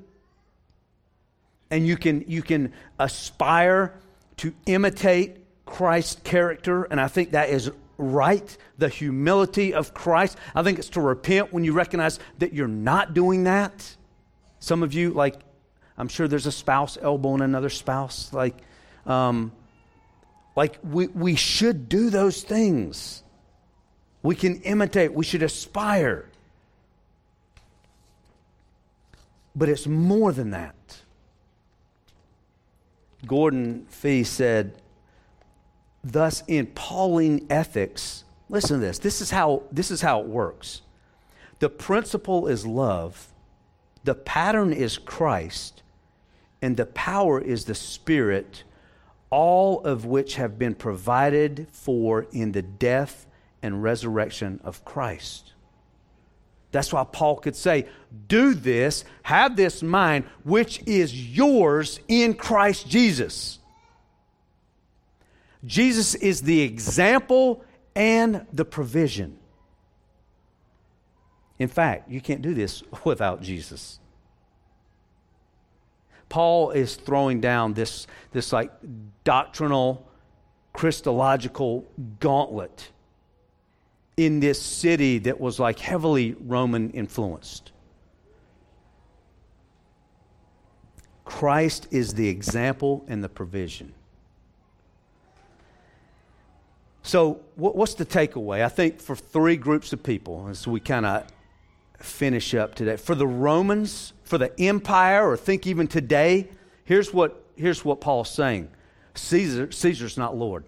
[1.68, 3.92] And you can you can aspire
[4.36, 8.56] to imitate Christ's character, and I think that is right.
[8.78, 10.38] The humility of Christ.
[10.54, 13.96] I think it's to repent when you recognize that you're not doing that.
[14.58, 15.36] Some of you, like
[16.00, 18.32] I'm sure there's a spouse elbowing another spouse.
[18.32, 18.56] Like,
[19.04, 19.52] um,
[20.56, 23.22] like we, we should do those things.
[24.22, 26.30] We can imitate, we should aspire.
[29.54, 30.74] But it's more than that.
[33.26, 34.79] Gordon Fee said,
[36.02, 38.98] thus in Pauline ethics, listen to this.
[38.98, 40.82] This is how, this is how it works.
[41.58, 43.28] The principle is love,
[44.04, 45.82] the pattern is Christ,
[46.62, 48.64] and the power is the Spirit,
[49.28, 53.26] all of which have been provided for in the death
[53.62, 55.52] and resurrection of Christ.
[56.72, 57.86] That's why Paul could say,
[58.28, 63.59] Do this, have this mind, which is yours in Christ Jesus.
[65.64, 69.38] Jesus is the example and the provision.
[71.58, 73.98] In fact, you can't do this without Jesus.
[76.28, 78.72] Paul is throwing down this, this like
[79.24, 80.06] doctrinal,
[80.72, 81.84] Christological
[82.20, 82.92] gauntlet
[84.16, 87.72] in this city that was like heavily Roman influenced.
[91.24, 93.94] Christ is the example and the provision.
[97.10, 98.62] So, what's the takeaway?
[98.62, 101.26] I think for three groups of people, as we kind of
[101.98, 102.96] finish up today.
[102.98, 106.48] For the Romans, for the empire, or think even today,
[106.84, 108.68] here's what, here's what Paul's saying
[109.14, 110.62] Caesar, Caesar's not Lord.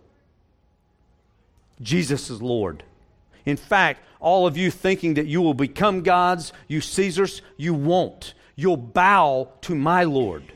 [1.81, 2.83] Jesus is Lord.
[3.47, 8.35] In fact, all of you thinking that you will become gods, you Caesars, you won't.
[8.57, 10.53] You'll bow to my Lord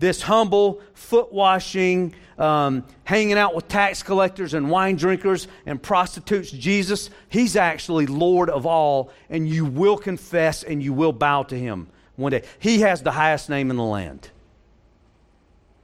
[0.00, 6.50] this humble, foot washing, um, hanging out with tax collectors and wine drinkers and prostitutes,
[6.50, 11.56] Jesus, he's actually Lord of all, and you will confess and you will bow to
[11.56, 11.86] him
[12.16, 12.42] one day.
[12.58, 14.30] He has the highest name in the land.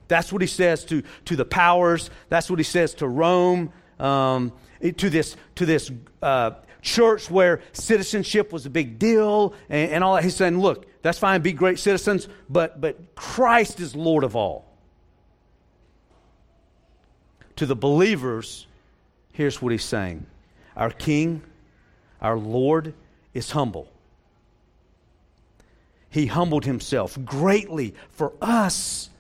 [0.09, 3.73] That's what he says to, to the powers, that's what he says to Rome.
[4.01, 4.53] Um,
[4.99, 5.91] to this, to this
[6.23, 6.51] uh,
[6.83, 10.25] church where citizenship was a big deal and, and all that.
[10.25, 14.65] He's saying, look, that's fine, be great citizens, but, but Christ is Lord of all.
[17.57, 18.67] To the believers,
[19.33, 20.27] here's what he's saying
[20.77, 21.43] Our King,
[22.21, 22.95] our Lord,
[23.35, 23.89] is humble.
[26.11, 29.11] He humbled himself greatly for us.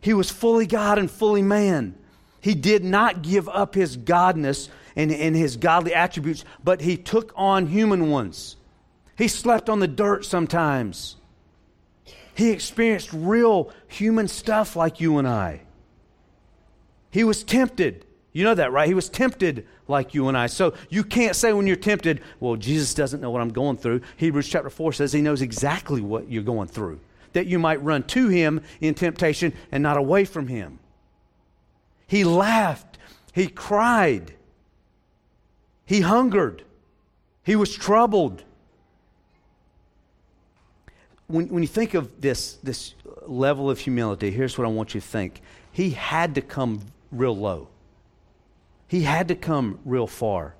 [0.00, 1.96] He was fully God and fully man.
[2.40, 4.68] He did not give up his godness
[4.98, 8.56] and, and his godly attributes, but he took on human ones.
[9.16, 11.16] He slept on the dirt sometimes.
[12.34, 15.62] He experienced real human stuff like you and I.
[17.10, 18.04] He was tempted.
[18.32, 18.88] You know that, right?
[18.88, 20.48] He was tempted like you and I.
[20.48, 24.00] So you can't say when you're tempted, well, Jesus doesn't know what I'm going through.
[24.16, 26.98] Hebrews chapter 4 says he knows exactly what you're going through,
[27.34, 30.80] that you might run to him in temptation and not away from him.
[32.08, 32.98] He laughed.
[33.32, 34.34] He cried.
[35.88, 36.64] He hungered.
[37.44, 38.44] He was troubled.
[41.28, 42.94] When, when you think of this, this
[43.26, 45.40] level of humility, here's what I want you to think.
[45.72, 47.68] He had to come real low,
[48.86, 50.54] he had to come real far.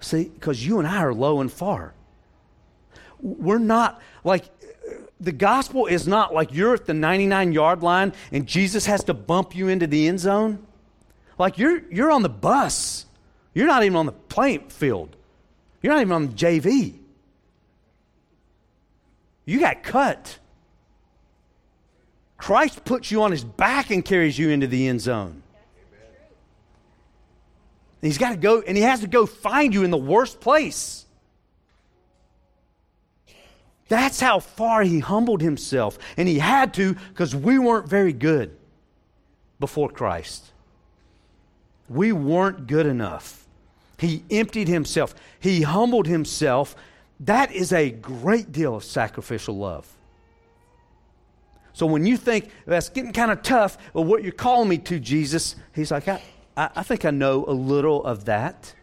[0.00, 1.92] See, because you and I are low and far.
[3.20, 4.44] We're not like
[5.20, 9.14] the gospel is not like you're at the 99 yard line and Jesus has to
[9.14, 10.66] bump you into the end zone.
[11.38, 13.05] Like you're, you're on the bus.
[13.56, 15.16] You're not even on the playing field.
[15.80, 16.98] You're not even on the JV.
[19.46, 20.38] You got cut.
[22.36, 25.42] Christ puts you on his back and carries you into the end zone.
[28.02, 30.38] And he's got to go, and he has to go find you in the worst
[30.38, 31.06] place.
[33.88, 35.98] That's how far he humbled himself.
[36.18, 38.54] And he had to because we weren't very good
[39.58, 40.44] before Christ.
[41.88, 43.44] We weren't good enough.
[43.98, 45.14] He emptied himself.
[45.40, 46.76] He humbled himself
[47.20, 49.90] That is a great deal of sacrificial love.
[51.72, 54.98] So when you think that's getting kind of tough, well, what you're calling me to,
[54.98, 56.22] Jesus, he's like, I,
[56.56, 58.74] I think I know a little of that.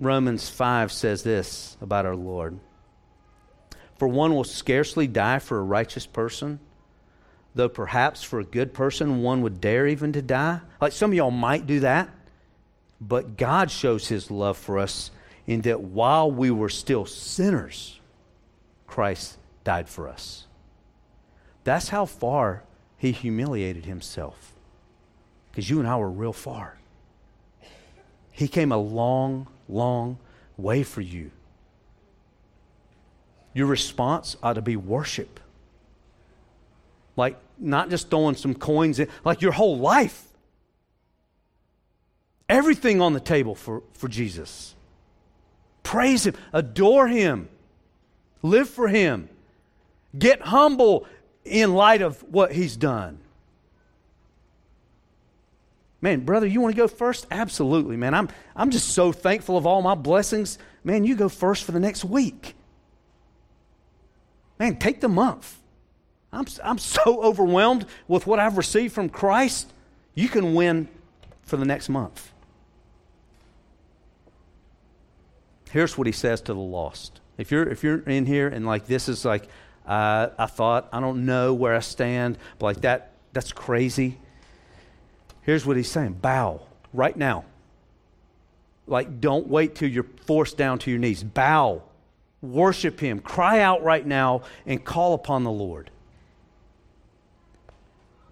[0.00, 2.58] Romans 5 says this about our Lord
[3.98, 6.60] For one will scarcely die for a righteous person,
[7.54, 10.60] though perhaps for a good person one would dare even to die.
[10.80, 12.10] Like some of y'all might do that,
[13.00, 15.10] but God shows his love for us
[15.46, 18.00] in that while we were still sinners,
[18.86, 20.46] Christ died for us.
[21.64, 22.62] That's how far
[22.96, 24.52] he humiliated himself.
[25.50, 26.78] Because you and I were real far.
[28.30, 30.18] He came a long, long
[30.56, 31.30] way for you.
[33.52, 35.38] Your response ought to be worship.
[37.16, 40.24] Like, not just throwing some coins in, like your whole life.
[42.48, 44.74] Everything on the table for, for Jesus.
[45.82, 47.48] Praise Him, adore Him,
[48.42, 49.28] live for Him,
[50.18, 51.06] get humble
[51.44, 53.18] in light of what He's done.
[56.04, 57.26] Man, brother, you want to go first?
[57.30, 58.12] Absolutely, man.
[58.12, 60.58] I'm, I'm just so thankful of all my blessings.
[60.84, 62.54] Man, you go first for the next week.
[64.58, 65.58] Man, take the month.
[66.30, 69.72] I'm, I'm so overwhelmed with what I've received from Christ.
[70.14, 70.88] You can win
[71.42, 72.33] for the next month.
[75.74, 77.20] Here's what he says to the lost.
[77.36, 79.48] If you're, if you're in here and like this is like,
[79.84, 84.20] uh, I thought, I don't know where I stand, but like that, that's crazy.
[85.42, 86.60] Here's what he's saying bow
[86.92, 87.44] right now.
[88.86, 91.24] Like, don't wait till you're forced down to your knees.
[91.24, 91.82] Bow,
[92.40, 95.90] worship him, cry out right now, and call upon the Lord.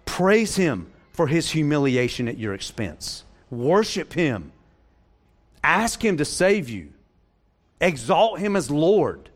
[0.05, 3.25] Praise him for his humiliation at your expense.
[3.49, 4.53] Worship him.
[5.61, 6.93] Ask him to save you.
[7.83, 9.29] Exalt him as Lord.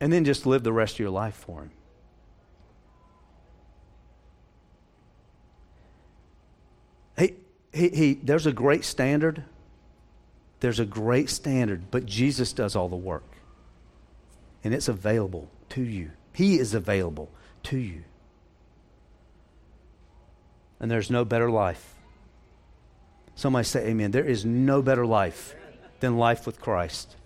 [0.00, 1.70] And then just live the rest of your life for him.
[7.18, 7.34] He,
[7.72, 9.42] he, he, there's a great standard.
[10.60, 13.24] There's a great standard, but Jesus does all the work.
[14.62, 16.12] And it's available to you.
[16.32, 17.28] He is available
[17.64, 18.04] to you.
[20.78, 21.94] And there's no better life.
[23.34, 24.12] Somebody say, Amen.
[24.12, 25.56] There is no better life
[26.00, 27.16] than life with Christ.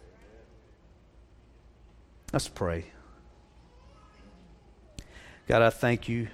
[2.32, 2.84] Let's pray.
[5.48, 6.28] God, I thank you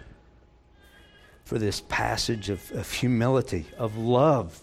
[1.45, 4.61] for this passage of, of humility, of love,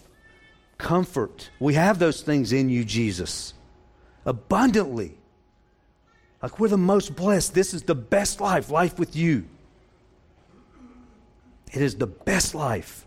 [0.78, 1.50] comfort.
[1.58, 3.54] We have those things in you, Jesus,
[4.24, 5.16] abundantly.
[6.42, 7.54] Like we're the most blessed.
[7.54, 9.46] This is the best life, life with you.
[11.72, 13.06] It is the best life.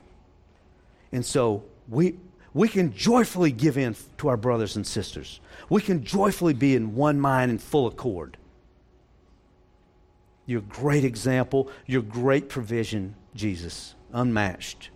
[1.11, 2.15] And so we,
[2.58, 5.39] we can joyfully give in to our brothers and sisters.
[5.70, 8.36] We can joyfully be in one mind and full accord.
[10.47, 14.89] Your great example, your great provision Jesus, unmatched.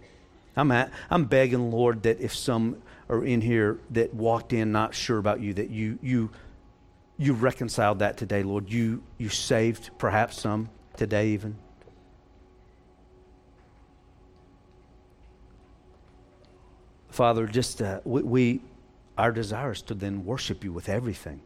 [0.56, 4.96] I'm, at, I'm begging, Lord, that if some are in here that walked in not
[4.96, 6.32] sure about you, that you, you,
[7.20, 8.72] you reconciled that today, Lord.
[8.72, 11.58] You, you saved perhaps some today, even.
[17.12, 18.62] Father, just uh, we, we,
[19.18, 21.42] our desire is to then worship you with everything,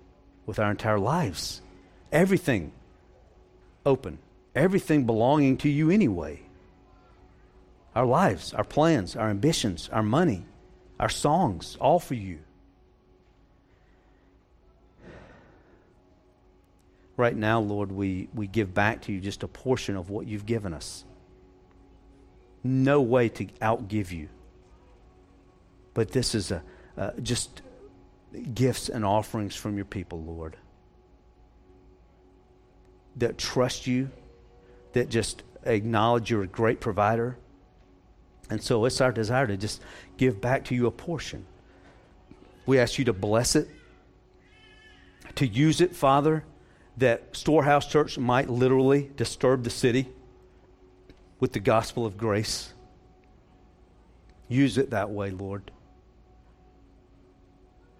[0.45, 1.61] with our entire lives.
[2.11, 2.71] Everything
[3.85, 4.19] open,
[4.55, 6.41] everything belonging to you anyway
[7.95, 10.43] our lives, our plans, our ambitions, our money,
[10.99, 12.39] our songs, all for you.
[17.17, 20.45] Right now, Lord, we, we give back to you just a portion of what you've
[20.45, 21.05] given us.
[22.61, 24.27] No way to outgive you.
[25.95, 26.61] But this is a,
[27.23, 27.63] just
[28.53, 30.55] gifts and offerings from your people, Lord,
[33.15, 34.11] that trust you,
[34.93, 37.37] that just acknowledge you're a great provider
[38.49, 39.81] and so it's our desire to just
[40.17, 41.45] give back to you a portion.
[42.65, 43.67] We ask you to bless it,
[45.35, 46.43] to use it, Father,
[46.97, 50.07] that Storehouse Church might literally disturb the city
[51.39, 52.73] with the gospel of grace.
[54.47, 55.71] Use it that way, Lord.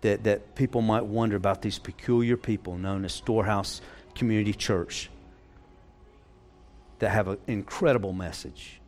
[0.05, 3.81] That, that people might wonder about these peculiar people known as Storehouse
[4.13, 5.09] Community Church
[6.99, 8.79] that have an incredible message.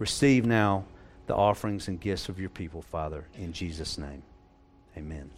[0.00, 0.86] Receive now
[1.28, 4.24] the offerings and gifts of your people, Father, in Jesus' name.
[4.96, 5.30] Amen.